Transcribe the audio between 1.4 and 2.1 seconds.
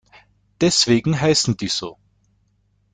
die so.